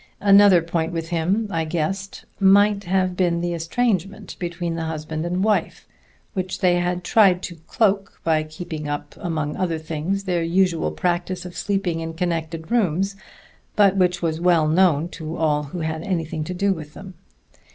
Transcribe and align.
Another 0.19 0.63
point 0.63 0.91
with 0.93 1.09
him, 1.09 1.47
I 1.51 1.63
guessed, 1.63 2.25
might 2.39 2.85
have 2.85 3.15
been 3.15 3.39
the 3.39 3.53
estrangement 3.53 4.35
between 4.39 4.73
the 4.73 4.85
husband 4.85 5.27
and 5.27 5.43
wife, 5.43 5.87
which 6.33 6.59
they 6.59 6.79
had 6.79 7.03
tried 7.03 7.43
to 7.43 7.57
cloak 7.67 8.19
by 8.23 8.41
keeping 8.41 8.87
up, 8.87 9.13
among 9.19 9.55
other 9.55 9.77
things, 9.77 10.23
their 10.23 10.41
usual 10.41 10.89
practice 10.89 11.45
of 11.45 11.55
sleeping 11.55 11.99
in 11.99 12.15
connected 12.15 12.71
rooms, 12.71 13.15
but 13.75 13.95
which 13.95 14.23
was 14.23 14.41
well 14.41 14.67
known 14.67 15.07
to 15.09 15.37
all 15.37 15.65
who 15.65 15.81
had 15.81 16.01
anything 16.01 16.43
to 16.45 16.53
do 16.55 16.73
with 16.73 16.95
them. 16.95 17.13